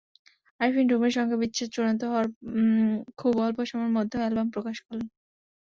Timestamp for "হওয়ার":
2.05-2.27